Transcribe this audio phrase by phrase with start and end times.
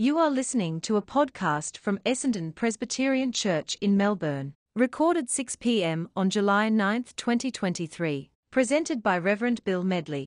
[0.00, 6.08] You are listening to a podcast from Essendon Presbyterian Church in Melbourne, recorded 6 p.m.
[6.16, 10.26] on July 9, 2023, presented by Reverend Bill Medley.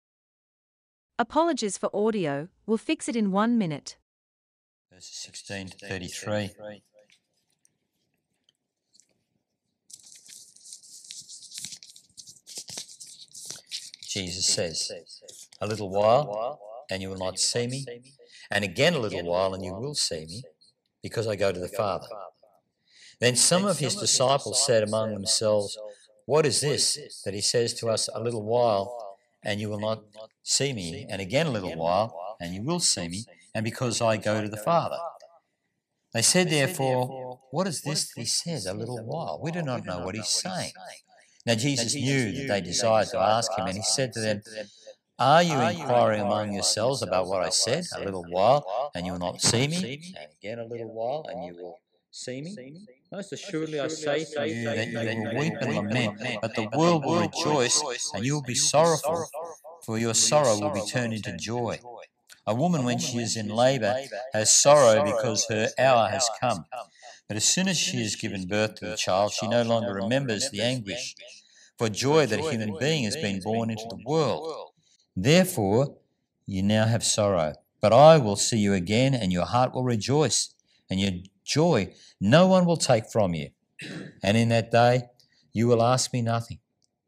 [1.18, 3.98] Apologies for audio, we'll fix it in one minute.
[4.94, 6.52] Verses 16 to 33.
[14.08, 14.92] Jesus says,
[15.60, 16.60] A little while,
[16.92, 17.84] and you will not see me,
[18.52, 20.44] and again a little while, and you will see me,
[21.02, 22.08] because I go to the Father.
[23.20, 25.78] Then some of his disciples said among themselves,
[26.26, 30.04] What is this that he says to us, A little while, and you will not
[30.44, 34.18] see me, and again a little while, and you will see me, and because I
[34.18, 34.98] go to the Father?
[36.14, 39.40] They said, therefore, What is this that he says, A little while?
[39.42, 40.72] We do not know what he's saying.
[41.46, 44.42] Now Jesus knew that they desired to ask him, and he said to them,
[45.20, 47.86] Are you inquiring among yourselves about what I said?
[47.96, 51.46] A little while, and you will not see me, and again a little while, and
[51.46, 52.88] you will see me?
[53.12, 57.06] Most assuredly I say to you that you will weep and lament, but the world
[57.06, 57.82] will rejoice,
[58.16, 59.28] and you will be sorrowful,
[59.86, 61.80] for your sorrow will be turned into joy.
[62.48, 63.96] A woman, when she is in labour,
[64.34, 66.66] has sorrow because her hour has come.
[67.28, 70.50] But as soon as she has given birth to the child, she no longer remembers
[70.50, 71.16] the anguish
[71.78, 74.73] for joy that a human being has been born into the world.
[75.16, 75.98] Therefore,
[76.46, 77.54] you now have sorrow.
[77.82, 80.54] But I will see you again, and your heart will rejoice,
[80.90, 81.12] and your
[81.44, 83.50] joy no one will take from you.
[84.24, 85.04] And in that day,
[85.52, 86.60] you will ask me nothing.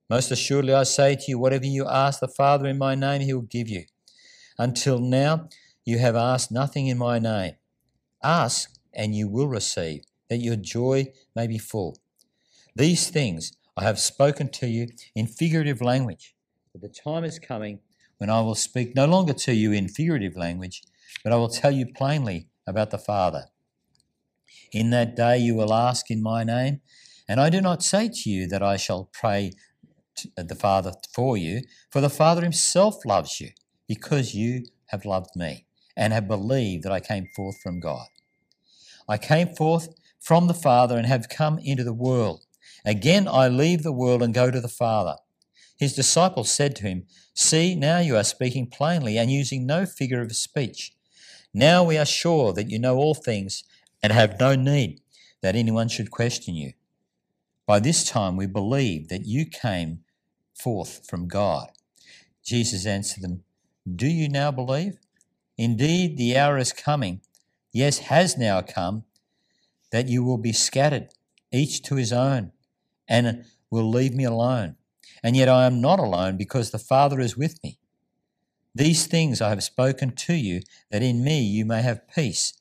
[0.09, 3.33] Most assuredly, I say to you, whatever you ask the Father in my name, he
[3.33, 3.85] will give you.
[4.59, 5.47] Until now,
[5.85, 7.53] you have asked nothing in my name.
[8.21, 11.97] Ask, and you will receive, that your joy may be full.
[12.75, 16.35] These things I have spoken to you in figurative language,
[16.73, 17.79] but the time is coming
[18.17, 20.81] when I will speak no longer to you in figurative language,
[21.23, 23.45] but I will tell you plainly about the Father.
[24.71, 26.81] In that day you will ask in my name,
[27.27, 29.51] and I do not say to you that I shall pray
[30.17, 33.49] to uh, the Father for you, for the Father himself loves you,
[33.87, 35.65] because you have loved me
[35.97, 38.07] and have believed that I came forth from God.
[39.07, 39.89] I came forth
[40.19, 42.45] from the Father and have come into the world.
[42.83, 45.15] Again, I leave the world and go to the Father.
[45.77, 50.21] His disciples said to him, See, now you are speaking plainly and using no figure
[50.21, 50.93] of speech.
[51.53, 53.63] Now we are sure that you know all things
[54.01, 55.01] and have no need
[55.41, 56.73] that anyone should question you.
[57.65, 59.99] By this time we believe that you came
[60.53, 61.69] forth from God.
[62.43, 63.43] Jesus answered them,
[63.93, 64.97] Do you now believe?
[65.57, 67.21] Indeed, the hour is coming
[67.75, 69.03] yes, has now come,
[69.91, 71.09] that you will be scattered,
[71.51, 72.53] each to his own,
[73.05, 74.77] and will leave me alone.
[75.23, 77.79] And yet I am not alone, because the Father is with me.
[78.73, 80.61] These things I have spoken to you,
[80.91, 82.53] that in me you may have peace.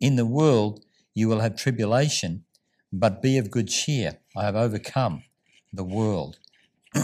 [0.00, 2.44] In the world you will have tribulation,
[2.92, 4.18] but be of good cheer.
[4.36, 5.24] I have overcome
[5.72, 6.38] the world.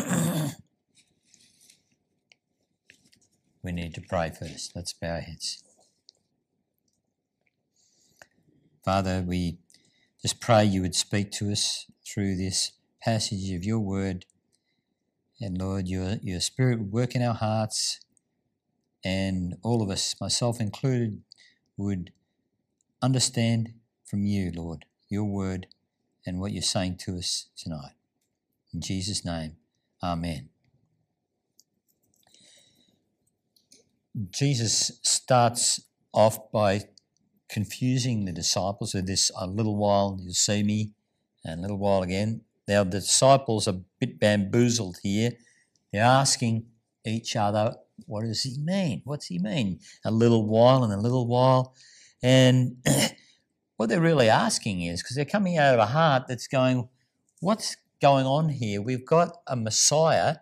[3.63, 4.73] we need to pray first.
[4.77, 5.63] Let's bow our heads.
[8.85, 9.59] Father, we
[10.21, 12.73] just pray you would speak to us through this
[13.03, 14.25] passage of your word.
[15.41, 18.01] And Lord, your, your spirit would work in our hearts,
[19.05, 21.23] and all of us, myself included,
[21.77, 22.13] would
[23.01, 25.69] understand from you, Lord, your word
[26.27, 27.93] and what you're saying to us tonight.
[28.75, 29.57] In Jesus' name,
[30.03, 30.49] Amen.
[34.31, 35.81] Jesus starts
[36.13, 36.83] off by
[37.49, 40.91] confusing the disciples with this a little while you'll see me
[41.45, 42.43] and a little while again.
[42.69, 45.33] Now the disciples are a bit bamboozled here.
[45.93, 46.67] They're asking
[47.05, 47.75] each other,
[48.07, 49.01] what does he mean?
[49.05, 49.81] What's he mean?
[50.05, 51.75] A little while and a little while.
[52.23, 52.77] And
[53.77, 56.89] what they're really asking is, because they're coming out of a heart that's going,
[57.41, 58.83] what's going on here?
[58.83, 60.37] We've got a Messiah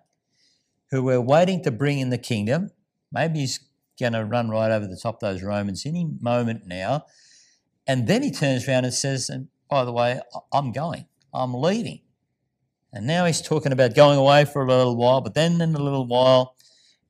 [0.91, 2.71] who we're waiting to bring in the kingdom.
[3.13, 3.61] Maybe he's
[3.99, 7.05] going to run right over the top of those Romans any moment now.
[7.87, 10.21] And then he turns around and says, and by the way,
[10.53, 12.01] I'm going, I'm leaving.
[12.97, 15.83] And now he's talking about going away for a little while, but then in a
[15.83, 16.57] little while,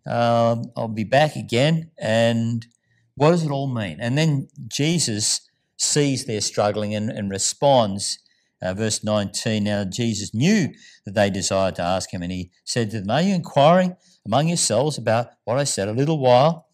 [0.05, 1.93] um, I'll be back again.
[1.97, 2.67] And
[3.15, 3.99] what does it all mean?
[4.01, 8.19] And then Jesus sees their struggling and, and responds.
[8.61, 10.71] Uh, verse 19 Now Jesus knew
[11.05, 14.49] that they desired to ask him, and he said to them, Are you inquiring among
[14.49, 16.67] yourselves about what I said a little while?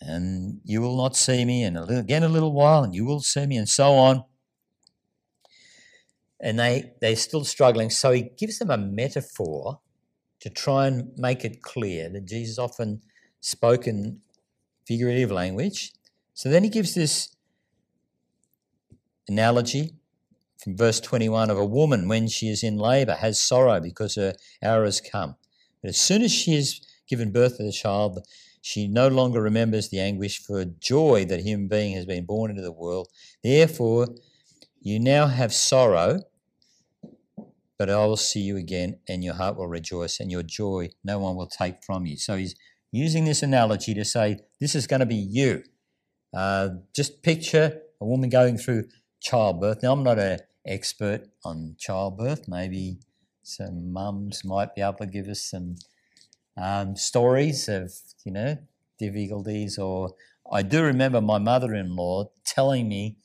[0.00, 3.46] and you will not see me, and again a little while, and you will see
[3.46, 4.24] me, and so on.
[6.40, 7.90] And they, they're still struggling.
[7.90, 9.80] So he gives them a metaphor
[10.40, 13.00] to try and make it clear that Jesus often
[13.40, 14.20] spoke in
[14.86, 15.92] figurative language,
[16.34, 17.34] So then he gives this
[19.28, 19.94] analogy
[20.62, 24.34] from verse 21 of a woman when she is in labour has sorrow because her
[24.62, 25.36] hour has come.
[25.82, 28.20] But as soon as she has given birth to the child,
[28.62, 32.50] she no longer remembers the anguish for joy that a human being has been born
[32.50, 33.08] into the world.
[33.42, 34.08] Therefore,
[34.86, 36.20] you now have sorrow,
[37.76, 41.18] but I will see you again, and your heart will rejoice, and your joy no
[41.18, 42.16] one will take from you.
[42.16, 42.54] So he's
[42.92, 45.64] using this analogy to say, This is going to be you.
[46.32, 48.84] Uh, just picture a woman going through
[49.20, 49.82] childbirth.
[49.82, 52.46] Now, I'm not an expert on childbirth.
[52.46, 53.00] Maybe
[53.42, 55.74] some mums might be able to give us some
[56.56, 57.92] um, stories of,
[58.24, 58.56] you know,
[59.00, 59.78] difficulties.
[59.78, 60.14] Or
[60.52, 63.16] I do remember my mother in law telling me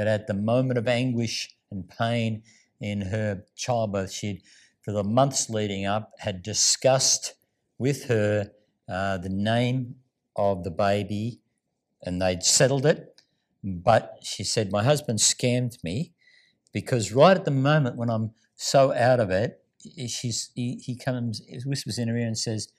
[0.00, 2.42] that at the moment of anguish and pain
[2.80, 4.40] in her childbirth, she'd,
[4.80, 7.34] for the months leading up, had discussed
[7.78, 8.50] with her
[8.88, 9.96] uh, the name
[10.36, 11.40] of the baby
[12.02, 13.20] and they'd settled it.
[13.62, 16.14] But she said, My husband scammed me
[16.72, 19.62] because right at the moment when I'm so out of it,
[20.08, 22.72] she's, he, he comes, whispers in her ear and says,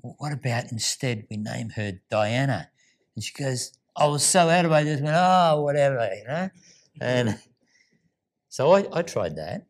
[0.00, 2.70] What about instead we name her Diana?
[3.14, 6.24] And she goes, I was so out of it, I just went, Oh, whatever, you
[6.26, 6.50] know?
[7.00, 7.38] And
[8.48, 9.66] so I, I tried that.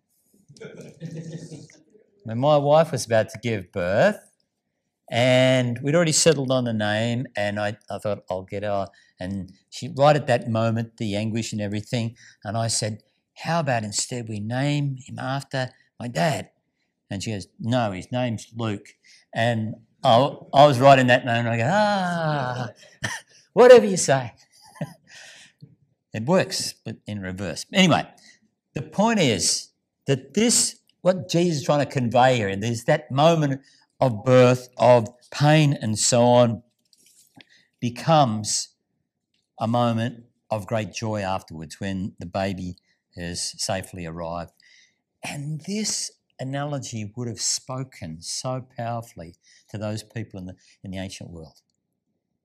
[2.25, 4.19] when my wife was about to give birth,
[5.11, 8.89] and we'd already settled on the name, and I, I thought I'll get her.
[9.21, 13.03] And she, right at that moment, the anguish and everything, and I said,
[13.37, 16.51] "How about instead we name him after my dad?"
[17.11, 18.89] And she goes, "No, his name's Luke."
[19.35, 21.49] And I, I was right in that moment.
[21.49, 22.69] I go, "Ah,
[23.59, 24.33] whatever you say."
[26.13, 27.67] it works, but in reverse.
[27.73, 28.07] Anyway,
[28.75, 29.71] the point is
[30.07, 33.61] that this, what Jesus is trying to convey here, and there's that moment
[34.01, 36.63] of birth, of pain, and so on,
[37.81, 38.69] becomes
[39.61, 42.77] a moment of great joy afterwards when the baby
[43.17, 44.53] has safely arrived.
[45.23, 46.11] And this
[46.41, 49.35] analogy would have spoken so powerfully
[49.71, 51.61] to those people in the, in the ancient world.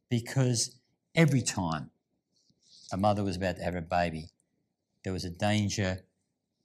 [0.10, 0.80] Because
[1.16, 1.92] every time
[2.92, 4.30] a mother was about to have a baby,
[5.04, 6.02] there was a danger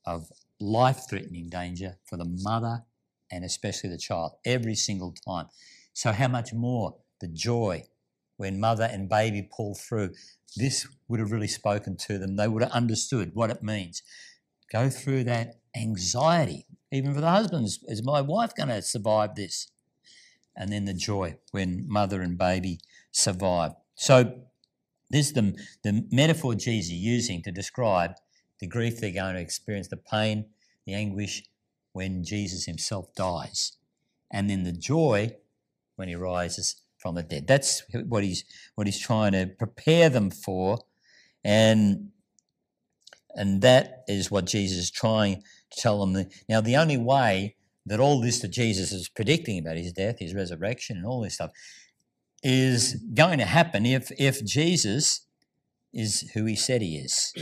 [0.06, 0.30] of
[0.60, 2.84] life threatening danger for the mother
[3.30, 5.46] and especially the child every single time.
[5.92, 7.84] So, how much more the joy
[8.36, 10.14] when mother and baby pull through?
[10.56, 12.36] This would have really spoken to them.
[12.36, 14.02] They would have understood what it means.
[14.72, 17.80] Go through that anxiety, even for the husbands.
[17.86, 19.70] Is my wife going to survive this?
[20.56, 22.80] And then the joy when mother and baby
[23.12, 23.72] survive.
[23.98, 24.32] So,
[25.10, 28.12] this is the, the metaphor Jesus using to describe
[28.60, 30.46] the grief they're going to experience, the pain,
[30.86, 31.42] the anguish,
[31.94, 33.72] when Jesus himself dies,
[34.30, 35.34] and then the joy
[35.96, 37.48] when he rises from the dead.
[37.48, 38.44] That's what he's
[38.76, 40.78] what he's trying to prepare them for,
[41.42, 42.10] and
[43.34, 46.24] and that is what Jesus is trying to tell them.
[46.48, 50.34] Now, the only way that all this that Jesus is predicting about his death, his
[50.34, 51.50] resurrection, and all this stuff
[52.42, 55.26] is going to happen if if Jesus
[55.92, 57.34] is who he said he is,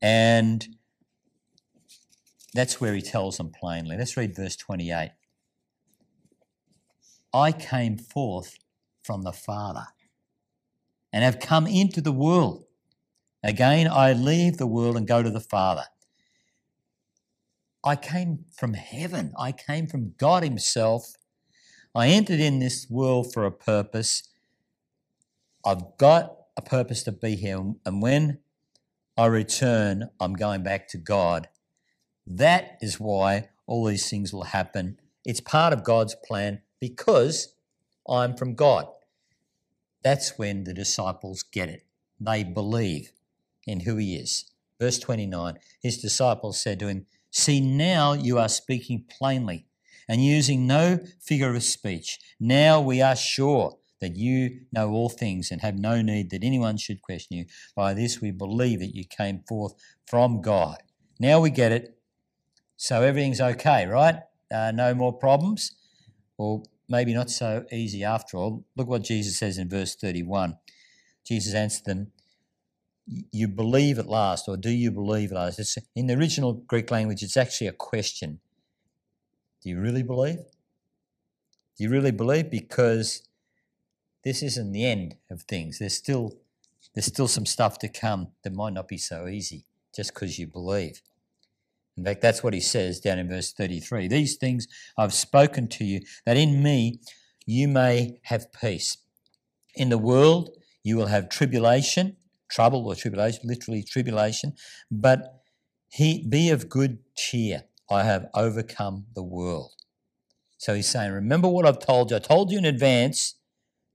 [0.00, 0.66] and
[2.54, 3.96] that's where he tells them plainly.
[3.96, 5.12] Let's read verse 28.
[7.34, 8.58] I came forth
[9.02, 9.86] from the Father
[11.12, 12.64] and have come into the world.
[13.42, 15.84] Again, I leave the world and go to the Father.
[17.84, 19.32] I came from heaven.
[19.38, 21.12] I came from God Himself.
[21.98, 24.22] I entered in this world for a purpose.
[25.66, 27.58] I've got a purpose to be here.
[27.84, 28.38] And when
[29.16, 31.48] I return, I'm going back to God
[32.28, 35.00] that is why all these things will happen.
[35.24, 37.54] It's part of God's plan because
[38.06, 38.86] I'm from God.
[40.02, 41.86] That's when the disciples get it.
[42.20, 43.12] They believe
[43.66, 44.50] in who He is.
[44.78, 49.66] Verse 29 His disciples said to him, See, now you are speaking plainly
[50.08, 52.18] and using no figure of speech.
[52.40, 56.76] Now we are sure that you know all things and have no need that anyone
[56.76, 57.46] should question you.
[57.74, 59.74] By this we believe that you came forth
[60.06, 60.78] from God.
[61.18, 61.98] Now we get it.
[62.76, 64.20] So everything's okay, right?
[64.52, 65.72] Uh, no more problems?
[66.36, 68.64] Or maybe not so easy after all.
[68.76, 70.56] Look what Jesus says in verse 31.
[71.26, 72.12] Jesus answered them,
[73.06, 75.58] You believe at last, or do you believe at last?
[75.58, 78.40] It's, in the original Greek language, it's actually a question.
[79.68, 80.38] Do you really believe?
[81.76, 82.50] Do you really believe?
[82.50, 83.28] Because
[84.24, 85.78] this isn't the end of things.
[85.78, 86.38] There's still
[86.94, 90.46] there's still some stuff to come that might not be so easy just because you
[90.46, 91.02] believe.
[91.98, 94.08] In fact, that's what he says down in verse 33.
[94.08, 97.00] These things I've spoken to you, that in me
[97.44, 98.96] you may have peace.
[99.74, 100.48] In the world
[100.82, 102.16] you will have tribulation,
[102.48, 104.54] trouble or tribulation, literally tribulation,
[104.90, 105.42] but
[105.90, 107.64] he be of good cheer.
[107.90, 109.72] I have overcome the world.
[110.58, 112.16] So he's saying, Remember what I've told you.
[112.16, 113.36] I told you in advance,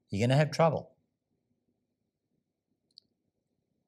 [0.09, 0.91] you're going to have trouble.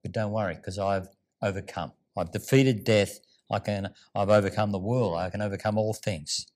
[0.03, 1.07] But don't worry, because I've
[1.41, 1.93] overcome.
[2.15, 3.19] I've defeated death.
[3.51, 5.17] I can, I've overcome the world.
[5.17, 6.47] I can overcome all things.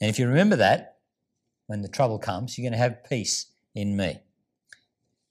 [0.00, 0.96] And if you remember that,
[1.66, 4.18] when the trouble comes, you're going to have peace in me.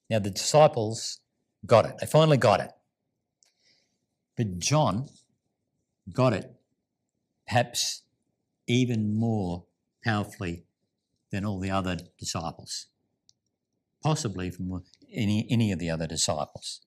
[0.09, 1.19] Now, the disciples
[1.65, 1.95] got it.
[1.99, 2.71] They finally got it.
[4.37, 5.09] But John
[6.13, 6.58] got it
[7.49, 8.03] perhaps
[8.67, 9.65] even more
[10.03, 10.63] powerfully
[11.31, 12.87] than all the other disciples,
[14.03, 16.81] possibly from any, any of the other disciples.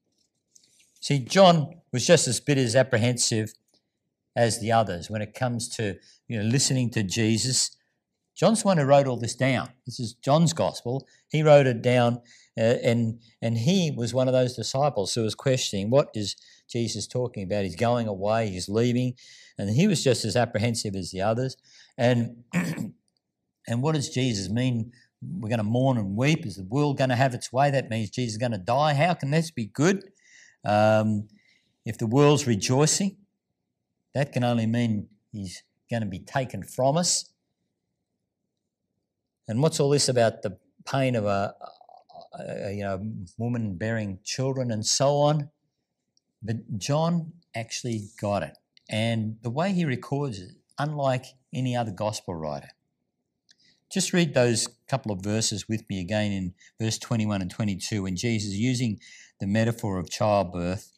[1.00, 3.54] See, John was just as bit as apprehensive
[4.37, 5.97] as the others when it comes to
[6.28, 7.76] you know listening to Jesus.
[8.35, 9.71] John's the one who wrote all this down.
[9.85, 11.07] This is John's gospel.
[11.28, 12.23] He wrote it down,
[12.59, 16.37] uh, and and he was one of those disciples who was questioning what is
[16.68, 17.64] Jesus talking about.
[17.64, 18.50] He's going away.
[18.50, 19.14] He's leaving,
[19.59, 21.56] and he was just as apprehensive as the others.
[21.97, 22.44] And
[23.66, 24.92] and what does Jesus mean?
[25.23, 26.44] We're going to mourn and weep.
[26.44, 27.71] Is the world going to have its way?
[27.71, 28.94] That means Jesus is going to die.
[28.94, 30.02] How can this be good?
[30.64, 31.28] Um,
[31.85, 33.16] if the world's rejoicing,
[34.14, 37.32] that can only mean he's going to be taken from us.
[39.49, 41.54] And what's all this about the pain of a,
[42.39, 45.51] a you um, know woman bearing children and so on?
[46.43, 48.57] But John actually got it,
[48.89, 52.69] and the way he records it, unlike any other gospel writer.
[53.91, 58.17] Just read those couple of verses with me again in verse 21 and 22 when
[58.17, 58.99] Jesus, using
[59.39, 60.93] the metaphor of childbirth,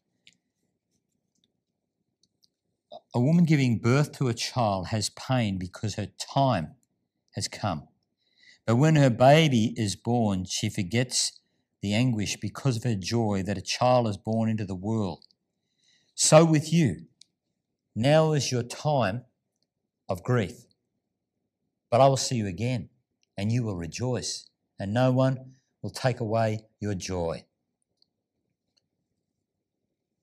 [3.15, 6.75] a woman giving birth to a child has pain because her time
[7.33, 7.89] has come.
[8.67, 11.39] But when her baby is born, she forgets
[11.83, 15.25] the anguish because of her joy that a child is born into the world.
[16.15, 17.07] So with you,
[17.95, 19.25] now is your time
[20.09, 20.65] of grief.
[21.91, 22.89] But I will see you again,
[23.37, 27.45] and you will rejoice, and no one will take away your joy.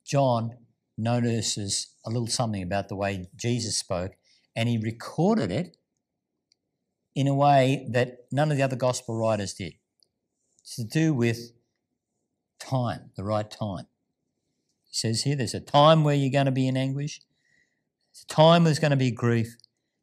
[0.04, 0.58] John
[0.98, 4.14] notices a little something about the way Jesus spoke,
[4.56, 5.78] and he recorded it
[7.16, 9.74] in a way that none of the other gospel writers did.
[10.62, 11.52] It's to do with
[12.60, 13.88] time, the right time.
[14.86, 17.22] He says here there's a time where you're going to be in anguish,
[18.14, 19.56] there's a time where there's going to be grief,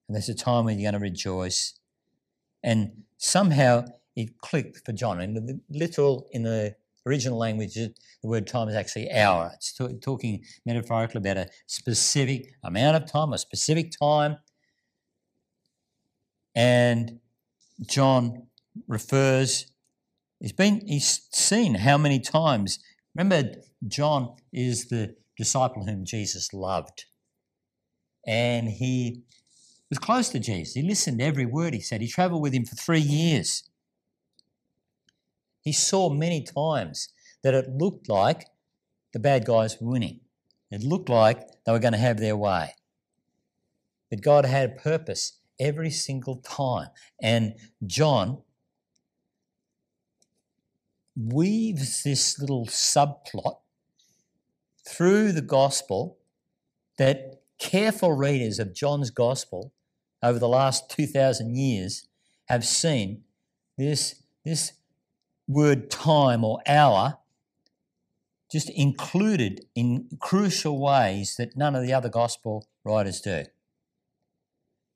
[0.06, 1.74] and there's a time when you're going to rejoice.
[2.62, 3.84] And somehow
[4.16, 5.20] it clicked for John.
[5.20, 6.74] In the literal, in the
[7.06, 9.52] original language, the word time is actually hour.
[9.54, 14.38] It's t- talking metaphorically about a specific amount of time, a specific time.
[16.58, 17.20] And
[17.86, 18.48] John
[18.88, 19.70] refers,
[20.40, 22.80] he's been, he's seen how many times.
[23.14, 23.52] Remember,
[23.86, 27.04] John is the disciple whom Jesus loved.
[28.26, 29.22] And he
[29.88, 30.74] was close to Jesus.
[30.74, 32.00] He listened to every word he said.
[32.00, 33.62] He traveled with him for three years.
[35.60, 37.10] He saw many times
[37.44, 38.46] that it looked like
[39.12, 40.22] the bad guys were winning.
[40.72, 42.74] It looked like they were going to have their way.
[44.10, 46.88] But God had a purpose every single time.
[47.20, 47.54] And
[47.86, 48.42] John
[51.16, 53.58] weaves this little subplot
[54.86, 56.18] through the gospel
[56.96, 59.72] that careful readers of John's gospel
[60.22, 62.06] over the last 2,000 years
[62.46, 63.24] have seen
[63.76, 64.72] this, this
[65.46, 67.18] word time or hour
[68.50, 73.44] just included in crucial ways that none of the other gospel writers do.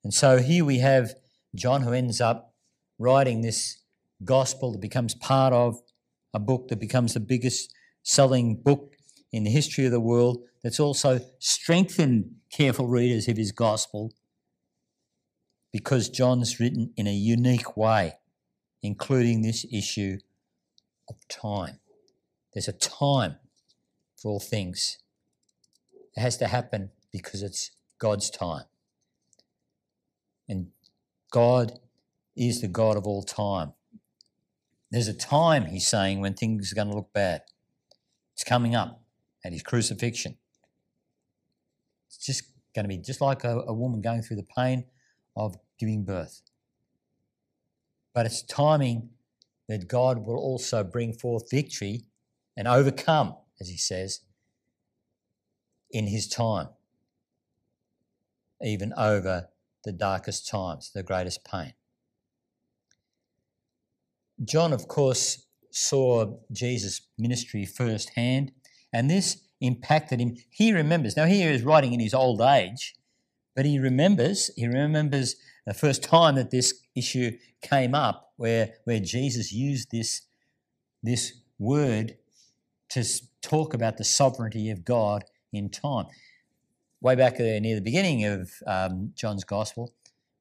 [0.05, 1.15] And so here we have
[1.55, 2.55] John who ends up
[2.99, 3.83] writing this
[4.25, 5.81] gospel that becomes part of
[6.35, 8.95] a book that becomes the biggest selling book
[9.33, 14.13] in the history of the world that's also strengthened careful readers of his gospel
[15.73, 18.15] because John's written in a unique way,
[18.83, 20.19] including this issue
[21.09, 21.81] of time.
[22.53, 23.37] There's a time
[24.17, 24.99] for all things.
[26.15, 28.65] It has to happen because it's God's time.
[30.49, 30.69] And
[31.31, 31.79] God
[32.37, 33.73] is the God of all time.
[34.91, 37.43] There's a time, he's saying, when things are going to look bad.
[38.35, 39.03] It's coming up
[39.45, 40.37] at his crucifixion.
[42.09, 42.45] It's just
[42.75, 44.85] going to be just like a, a woman going through the pain
[45.37, 46.43] of giving birth.
[48.15, 49.11] But it's timing
[49.69, 52.05] that God will also bring forth victory
[52.57, 54.21] and overcome, as he says,
[55.91, 56.69] in his time,
[58.63, 59.49] even over
[59.85, 61.75] the darkest times, the greatest pain.
[64.45, 68.53] John, of course, saw Jesus' ministry firsthand,
[68.93, 70.37] and this impacted him.
[70.51, 71.17] He remembers.
[71.17, 72.95] Now, he is writing in his old age,
[73.55, 74.51] but he remembers.
[74.57, 75.37] He remembers
[75.67, 80.23] the first time that this issue came up, where where Jesus used this
[81.03, 82.17] this word
[82.91, 83.05] to
[83.41, 86.07] talk about the sovereignty of God in time.
[87.03, 89.93] Way back there near the beginning of um, John's Gospel,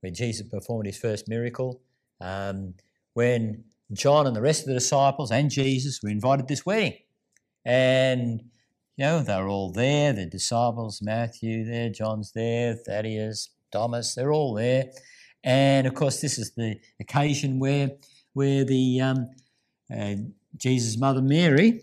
[0.01, 1.81] where Jesus performed his first miracle,
[2.19, 2.75] um,
[3.15, 6.93] when John and the rest of the disciples and Jesus were invited this wedding.
[7.65, 8.41] And,
[8.95, 14.53] you know, they're all there, the disciples, Matthew there, John's there, Thaddeus, Thomas, they're all
[14.53, 14.91] there.
[15.43, 17.89] And of course, this is the occasion where,
[18.33, 19.29] where the um,
[19.91, 20.13] uh,
[20.57, 21.81] Jesus' mother Mary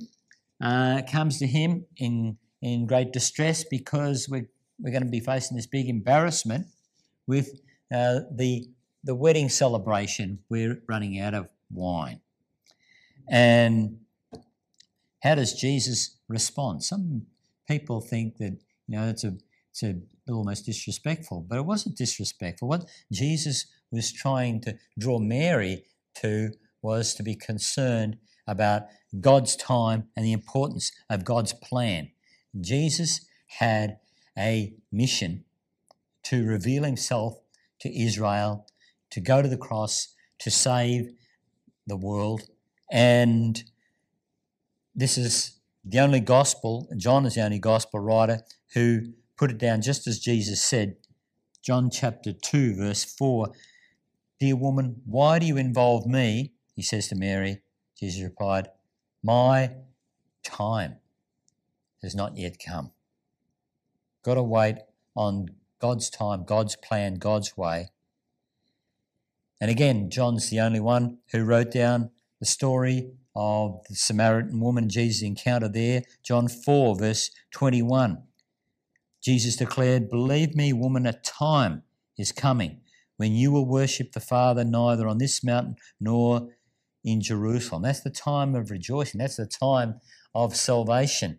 [0.63, 4.47] uh, comes to him in, in great distress because we're,
[4.79, 6.67] we're going to be facing this big embarrassment
[7.27, 7.61] with
[7.93, 8.69] uh, the,
[9.05, 10.41] the wedding celebration.
[10.49, 12.21] We're running out of wine.
[13.29, 13.99] And
[15.23, 16.85] how does Jesus respond?
[16.85, 17.27] Some
[17.67, 19.37] people think that, you know, it's a,
[19.71, 19.97] it's a
[20.31, 22.69] almost disrespectful, but it wasn't disrespectful.
[22.69, 25.85] What Jesus was trying to draw Mary
[26.17, 28.83] to was to be concerned about
[29.21, 32.11] God's time and the importance of God's plan.
[32.61, 33.27] Jesus
[33.59, 33.99] had
[34.39, 35.45] a mission
[36.25, 37.41] to reveal himself
[37.81, 38.67] to Israel,
[39.11, 41.11] to go to the cross, to save
[41.87, 42.43] the world.
[42.91, 43.63] And
[44.95, 48.43] this is the only gospel, John is the only gospel writer
[48.75, 50.97] who put it down just as Jesus said.
[51.63, 53.53] John chapter 2, verse 4
[54.41, 56.53] Dear woman, why do you involve me?
[56.77, 57.63] He says to Mary.
[57.99, 58.69] Jesus replied,
[59.23, 59.73] My
[60.45, 60.97] time
[62.03, 62.93] has not yet come.
[64.29, 64.77] Got to wait
[65.17, 65.47] on
[65.81, 67.89] God's time, God's plan, God's way.
[69.59, 74.91] And again, John's the only one who wrote down the story of the Samaritan woman
[74.91, 76.03] Jesus' encounter there.
[76.23, 78.23] John 4, verse 21.
[79.23, 81.85] Jesus declared, Believe me, woman, a time
[82.19, 82.83] is coming
[83.17, 86.51] when you will worship the Father neither on this mountain nor
[87.03, 87.81] in Jerusalem.
[87.81, 89.21] That's the time of rejoicing.
[89.21, 90.03] That's the time
[90.35, 91.39] of salvation.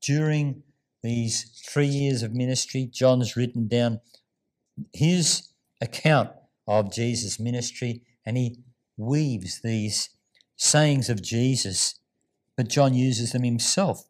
[0.00, 0.62] During
[1.02, 4.00] these three years of ministry, John's written down
[4.92, 5.48] his
[5.80, 6.30] account
[6.66, 8.58] of Jesus' ministry and he
[8.96, 10.10] weaves these
[10.56, 12.00] sayings of Jesus,
[12.56, 14.04] but John uses them himself.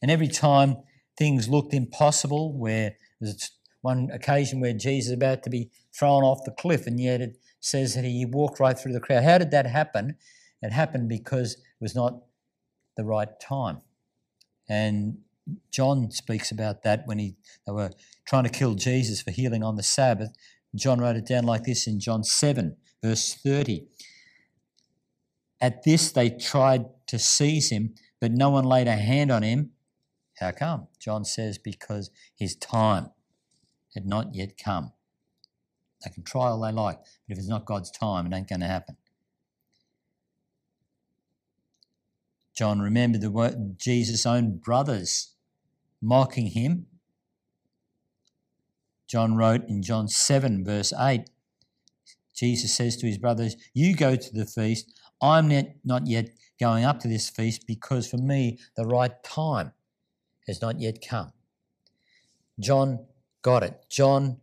[0.00, 0.78] And every time
[1.16, 6.44] things looked impossible, where there's one occasion where Jesus is about to be thrown off
[6.44, 9.22] the cliff, and yet it says that he walked right through the crowd.
[9.22, 10.16] How did that happen?
[10.60, 12.22] It happened because it was not
[12.96, 13.78] the right time.
[14.72, 15.18] And
[15.70, 17.90] John speaks about that when he, they were
[18.24, 20.32] trying to kill Jesus for healing on the Sabbath.
[20.74, 23.86] John wrote it down like this in John 7, verse 30.
[25.60, 29.72] At this, they tried to seize him, but no one laid a hand on him.
[30.38, 30.88] How come?
[30.98, 33.10] John says, because his time
[33.94, 34.92] had not yet come.
[36.02, 38.60] They can try all they like, but if it's not God's time, it ain't going
[38.60, 38.96] to happen.
[42.54, 45.32] John remembered the word, Jesus' own brothers
[46.00, 46.86] mocking him.
[49.06, 51.24] John wrote in John 7, verse 8,
[52.34, 54.92] Jesus says to his brothers, You go to the feast.
[55.20, 55.50] I'm
[55.84, 59.72] not yet going up to this feast because for me the right time
[60.46, 61.32] has not yet come.
[62.58, 63.06] John
[63.42, 63.84] got it.
[63.90, 64.38] John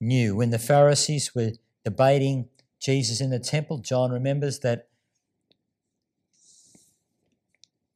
[0.00, 0.36] knew.
[0.36, 1.52] When the Pharisees were
[1.84, 2.48] debating
[2.80, 4.88] Jesus in the temple, John remembers that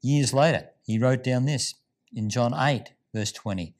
[0.07, 1.75] years later he wrote down this
[2.15, 3.75] in John 8, verse 20.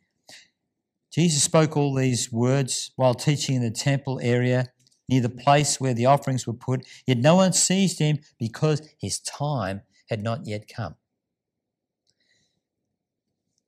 [1.13, 4.67] Jesus spoke all these words while teaching in the temple area
[5.09, 9.21] near the place where the offerings were put, yet no one seized him because his
[9.21, 10.97] time had not yet come.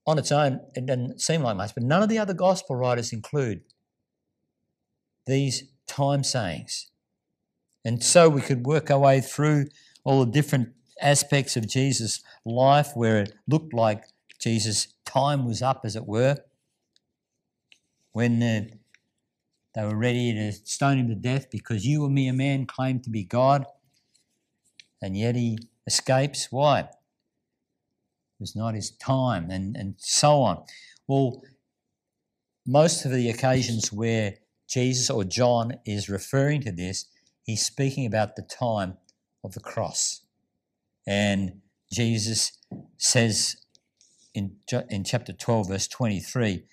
[0.06, 3.12] On its own, it doesn't seem like much, but none of the other gospel writers
[3.12, 3.62] include
[5.26, 6.90] these time sayings.
[7.84, 9.66] And so we could work our way through
[10.04, 14.04] all the different aspects of Jesus' life where it looked like
[14.40, 16.36] Jesus' time was up, as it were,
[18.12, 18.64] when uh,
[19.74, 23.04] they were ready to stone him to death because you and me, a man, claimed
[23.04, 23.64] to be God,
[25.02, 26.48] and yet he escapes.
[26.50, 26.80] Why?
[26.80, 26.88] It
[28.40, 30.64] was not his time, and, and so on.
[31.06, 31.42] Well,
[32.66, 34.34] most of the occasions where
[34.68, 37.06] Jesus or John is referring to this,
[37.42, 38.98] he's speaking about the time
[39.42, 40.20] of the cross.
[41.08, 42.52] And Jesus
[42.98, 43.56] says
[44.34, 44.56] in,
[44.90, 46.64] in chapter 12, verse 23,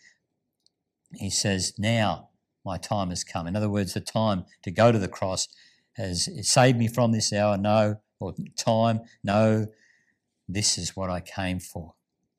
[1.14, 2.32] he says, Now
[2.66, 3.48] my time has come.
[3.48, 5.48] In other words, the time to go to the cross
[5.94, 7.58] has saved me from this hour?
[7.58, 8.02] No.
[8.20, 9.00] Or time?
[9.24, 9.68] No.
[10.50, 11.94] This is what I came for.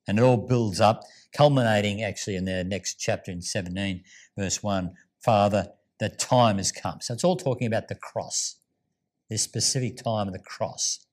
[0.06, 4.04] And it all builds up, culminating actually in the next chapter in 17,
[4.36, 4.92] verse 1
[5.24, 7.00] Father, the time has come.
[7.00, 8.56] So it's all talking about the cross,
[9.30, 11.05] this specific time of the cross.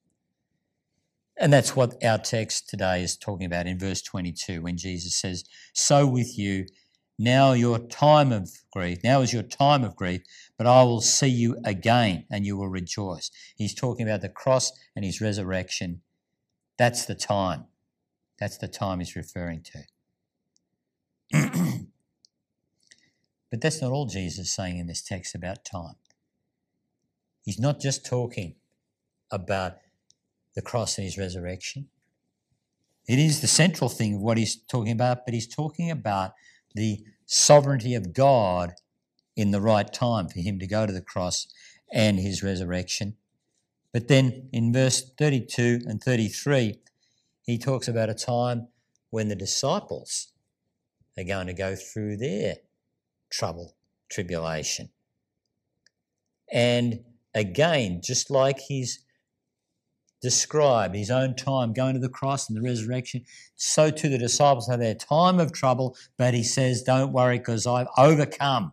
[1.38, 5.44] And that's what our text today is talking about in verse 22 when Jesus says,
[5.74, 6.68] So with you,
[7.18, 10.22] now your time of grief, now is your time of grief,
[10.58, 13.32] but I will see you again and you will rejoice.
[13.56, 16.02] He's talking about the cross and his resurrection.
[16.78, 17.66] That's the time.
[18.40, 19.84] That's the time he's referring to.
[23.52, 25.96] but that's not all Jesus is saying in this text about time.
[27.44, 28.56] He's not just talking
[29.32, 29.78] about
[30.56, 31.88] the cross and his resurrection.
[33.08, 36.34] It is the central thing of what he's talking about, but he's talking about
[36.74, 38.74] the sovereignty of God
[39.36, 41.48] in the right time for him to go to the cross
[41.92, 43.16] and his resurrection.
[43.92, 46.80] But then in verse 32 and 33,
[47.44, 48.68] he talks about a time
[49.10, 50.32] when the disciples
[51.18, 52.56] are going to go through their
[53.30, 53.76] trouble,
[54.10, 54.90] tribulation.
[56.52, 57.04] And
[57.36, 59.04] again, just like he's
[60.24, 63.26] describe his own time going to the cross and the resurrection.
[63.58, 67.68] So too the disciples have their time of trouble, but he says, Don't worry, because
[67.68, 68.72] I've overcome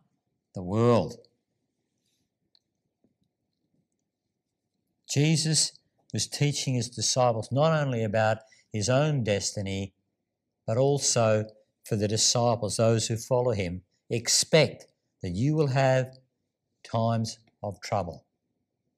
[0.54, 1.16] the world.
[5.12, 5.72] Jesus
[6.12, 8.38] was teaching his disciples not only about
[8.72, 9.92] his own destiny,
[10.68, 11.46] but also
[11.84, 13.82] for the disciples, those who follow him.
[14.08, 14.86] Expect
[15.20, 16.16] that you will have
[16.84, 18.24] times of trouble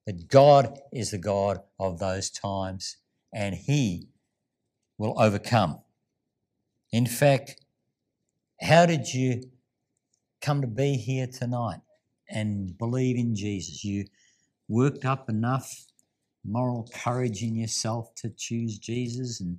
[0.06, 2.96] that God is the God of those times
[3.32, 4.08] and He
[4.98, 5.80] will overcome.
[6.92, 7.56] In fact,
[8.60, 9.42] how did you
[10.40, 11.80] come to be here tonight
[12.28, 13.84] and believe in Jesus?
[13.84, 14.04] You
[14.68, 15.86] worked up enough
[16.44, 19.58] moral courage in yourself to choose Jesus and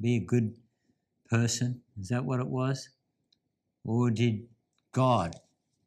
[0.00, 0.56] be a good
[1.30, 1.80] person?
[1.98, 2.88] Is that what it was?
[3.84, 4.46] Or did
[4.92, 5.36] God,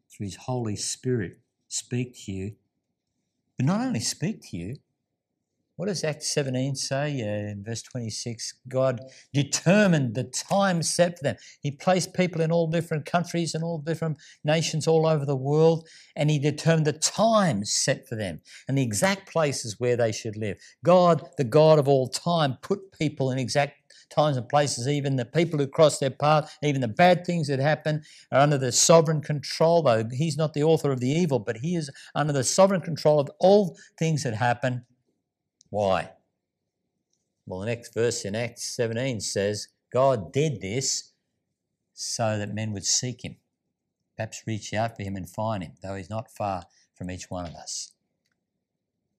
[0.10, 2.56] through His Holy Spirit, speak to you
[3.58, 4.76] but not only speak to you,
[5.78, 8.56] what does Acts 17 say uh, in verse 26?
[8.67, 9.00] God
[9.32, 11.36] determined the time set for them.
[11.62, 15.88] He placed people in all different countries and all different nations all over the world,
[16.15, 20.36] and He determined the time set for them and the exact places where they should
[20.36, 20.58] live.
[20.84, 25.26] God, the God of all time, put people in exact times and places, even the
[25.26, 29.22] people who cross their path, even the bad things that happen, are under the sovereign
[29.22, 32.82] control, though He's not the author of the evil, but He is under the sovereign
[32.82, 34.86] control of all things that happen.
[35.70, 36.12] Why?
[37.46, 41.13] Well, the next verse in Acts 17 says, God did this
[41.93, 43.38] so that men would seek Him,
[44.15, 47.46] perhaps reach out for Him and find Him, though He's not far from each one
[47.46, 47.93] of us.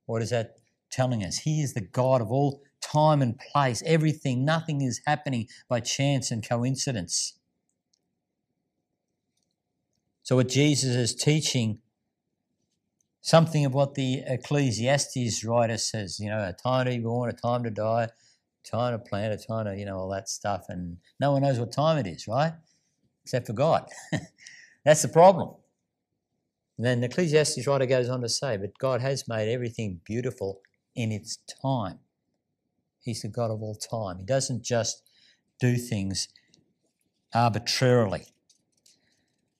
[0.07, 0.57] What is that
[0.91, 1.39] telling us?
[1.39, 6.31] He is the God of all time and place, everything, nothing is happening by chance
[6.31, 7.35] and coincidence.
[10.23, 11.79] So, what Jesus is teaching,
[13.21, 17.33] something of what the Ecclesiastes writer says, you know, a time to be born, a
[17.33, 20.67] time to die, a time to plant, a time to, you know, all that stuff.
[20.69, 22.53] And no one knows what time it is, right?
[23.25, 23.87] Except for God.
[24.85, 25.55] That's the problem.
[26.77, 30.61] And then the Ecclesiastes writer goes on to say, but God has made everything beautiful
[30.95, 31.99] in its time.
[33.09, 34.19] He's the God of all time.
[34.19, 35.03] He doesn't just
[35.59, 36.29] do things
[37.35, 38.27] arbitrarily.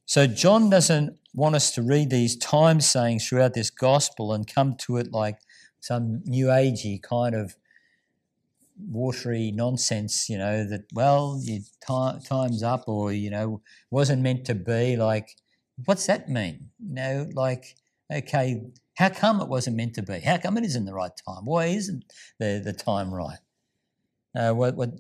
[0.05, 4.75] So, John doesn't want us to read these time sayings throughout this gospel and come
[4.81, 5.39] to it like
[5.81, 7.57] some new agey kind of
[8.91, 14.45] watery nonsense, you know, that, well, your time, time's up or, you know, wasn't meant
[14.47, 14.97] to be.
[14.97, 15.37] Like,
[15.85, 16.71] what's that mean?
[16.79, 17.77] You know, like,
[18.13, 18.63] okay,
[18.97, 20.21] how come it wasn't meant to be?
[20.21, 21.45] How come it isn't the right time?
[21.45, 22.05] Why isn't
[22.39, 23.39] the, the time right?
[24.35, 24.91] Uh, what, what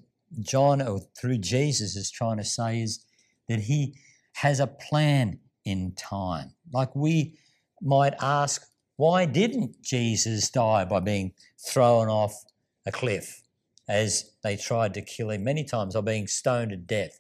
[0.40, 3.05] John, or through Jesus, is trying to say is
[3.49, 3.94] that he
[4.35, 6.55] has a plan in time.
[6.73, 7.38] Like we
[7.83, 8.62] might ask,
[8.97, 12.44] why didn't Jesus die by being thrown off
[12.87, 13.42] a cliff
[13.88, 17.18] as they tried to kill him many times or being stoned to death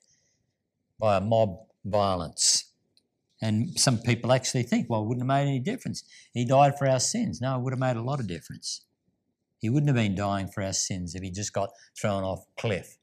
[0.98, 2.57] by a mob violence?
[3.40, 6.02] And some people actually think, well, it wouldn't have made any difference.
[6.32, 7.40] He died for our sins.
[7.40, 8.84] No, it would have made a lot of difference.
[9.58, 11.70] He wouldn't have been dying for our sins if he just got
[12.00, 12.96] thrown off a cliff.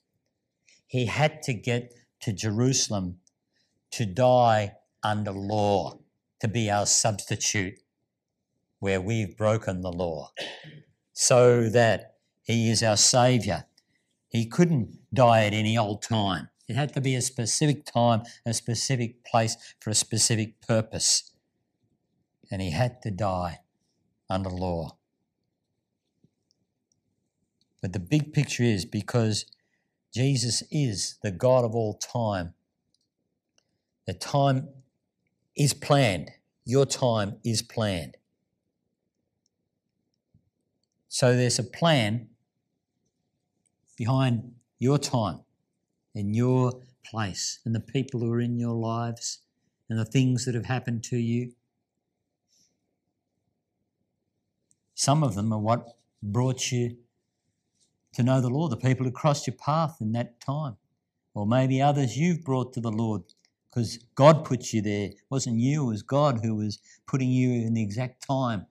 [0.88, 3.20] He had to get to Jerusalem
[3.92, 6.00] to die under law,
[6.42, 7.76] to be our substitute
[8.80, 10.32] where we've broken the law,
[11.14, 13.66] so that he is our Saviour.
[14.28, 16.50] He couldn't die at any old time.
[16.68, 21.32] It had to be a specific time, a specific place for a specific purpose.
[22.52, 23.60] And he had to die
[24.30, 24.98] under law.
[27.82, 29.46] But the big picture is because
[30.14, 32.54] Jesus is the God of all time,
[34.08, 34.70] the time
[35.56, 36.32] is planned.
[36.64, 38.18] Your time is planned.
[41.10, 42.30] So there's a plan
[43.96, 45.45] behind your time
[46.16, 49.40] and your place and the people who are in your lives
[49.90, 51.52] and the things that have happened to you.
[54.96, 56.98] Some of them are what brought you
[58.14, 60.78] to know the Lord, the people who crossed your path in that time.
[61.34, 63.24] Or maybe others you've brought to the Lord
[63.70, 65.08] because God put you there.
[65.08, 68.68] It wasn't you, it was God who was putting you in the exact time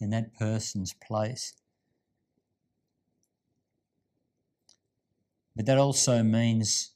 [0.00, 1.54] in that person's place.
[5.56, 6.92] But that also means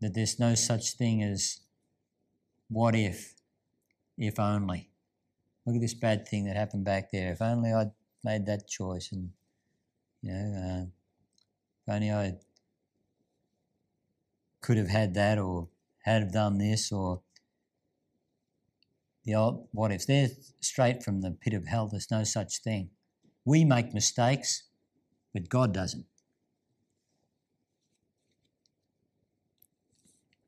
[0.00, 1.60] that there's no such thing as
[2.68, 3.34] what if,
[4.16, 4.90] if only.
[5.66, 7.32] Look at this bad thing that happened back there.
[7.32, 7.90] If only I'd
[8.24, 9.30] made that choice and,
[10.22, 10.86] you know, uh,
[11.86, 12.34] if only I
[14.60, 15.68] could have had that or
[16.04, 17.22] had done this or
[19.24, 20.06] the old what if.
[20.06, 20.30] They're
[20.60, 21.88] straight from the pit of hell.
[21.88, 22.90] There's no such thing.
[23.44, 24.64] We make mistakes,
[25.32, 26.06] but God doesn't.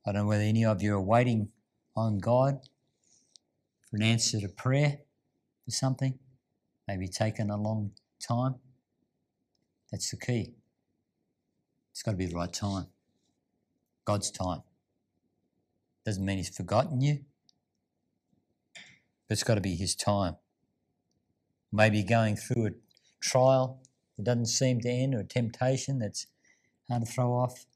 [0.07, 1.51] I don't know whether any of you are waiting
[1.97, 2.61] on God
[3.89, 4.99] for an answer to prayer
[5.65, 6.19] for something,
[6.89, 7.93] maybe taken a long
[8.27, 8.55] time.
[9.91, 10.55] That's the key.
[11.93, 12.87] It's got to be the right time.
[14.05, 14.63] God's time.
[16.07, 17.21] Doesn't mean He's forgotten you,
[19.29, 20.37] but it's got to be His time.
[21.73, 22.71] Maybe going through a
[23.21, 23.81] trial
[24.17, 26.27] that doesn't seem to end or a temptation that's
[26.89, 27.67] hard to throw off.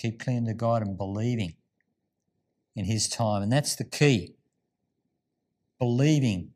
[0.00, 1.56] Keep clinging to God and believing
[2.74, 3.42] in His time.
[3.42, 4.34] And that's the key.
[5.78, 6.52] Believing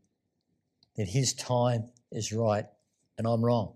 [0.97, 2.65] that His time is right
[3.19, 3.75] and I'm wrong.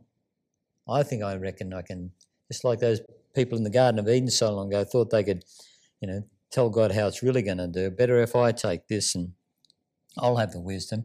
[0.89, 2.13] I think I reckon I can,
[2.51, 3.03] just like those
[3.35, 5.45] people in the Garden of Eden so long ago thought they could,
[6.01, 7.91] you know, tell God how it's really going to do.
[7.91, 9.33] Better if I take this and
[10.17, 11.05] I'll have the wisdom.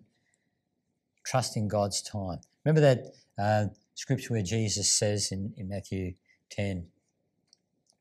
[1.25, 2.39] Trust in God's time.
[2.63, 6.13] Remember that uh, scripture where Jesus says in, in Matthew
[6.51, 6.87] 10,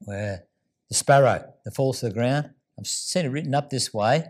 [0.04, 0.44] where
[0.92, 2.50] the sparrow that falls to the ground.
[2.78, 4.26] I've seen it written up this way,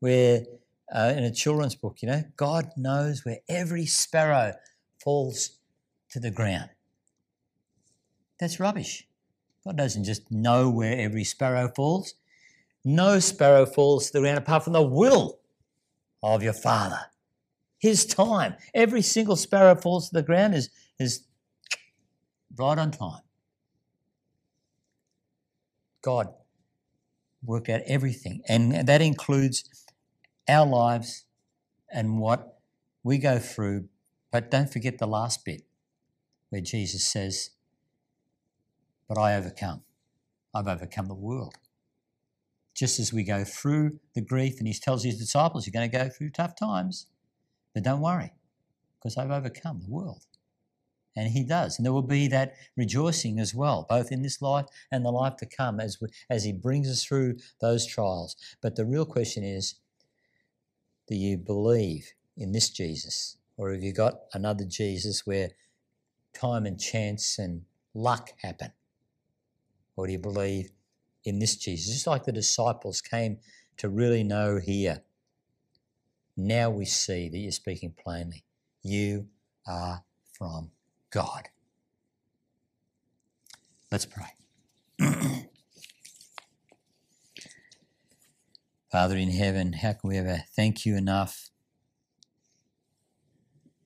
[0.00, 0.46] where
[0.90, 4.54] uh, in a children's book, you know, God knows where every sparrow
[5.04, 5.58] falls
[6.12, 6.70] to the ground.
[8.40, 9.06] That's rubbish.
[9.66, 12.14] God doesn't just know where every sparrow falls.
[12.86, 15.40] No sparrow falls to the ground apart from the will
[16.22, 17.00] of your Father.
[17.80, 18.54] His time.
[18.72, 21.24] Every single sparrow falls to the ground is, is
[22.56, 23.20] right on time.
[26.02, 26.28] God
[27.42, 29.64] worked out everything, and that includes
[30.48, 31.24] our lives
[31.92, 32.60] and what
[33.02, 33.88] we go through.
[34.30, 35.62] But don't forget the last bit
[36.50, 37.50] where Jesus says,
[39.08, 39.82] But I overcome.
[40.54, 41.54] I've overcome the world.
[42.74, 45.96] Just as we go through the grief, and he tells his disciples, You're going to
[45.96, 47.06] go through tough times,
[47.74, 48.32] but don't worry,
[48.98, 50.24] because I've overcome the world.
[51.18, 51.76] And he does.
[51.76, 55.34] And there will be that rejoicing as well, both in this life and the life
[55.38, 58.36] to come as, we, as he brings us through those trials.
[58.62, 59.74] But the real question is
[61.08, 63.36] do you believe in this Jesus?
[63.56, 65.50] Or have you got another Jesus where
[66.34, 67.62] time and chance and
[67.94, 68.70] luck happen?
[69.96, 70.70] Or do you believe
[71.24, 71.92] in this Jesus?
[71.92, 73.38] Just like the disciples came
[73.78, 75.02] to really know here.
[76.36, 78.44] Now we see that you're speaking plainly.
[78.84, 79.26] You
[79.66, 80.70] are from
[81.10, 81.48] God.
[83.90, 84.26] Let's pray.
[88.92, 91.50] Father in heaven, how can we ever thank you enough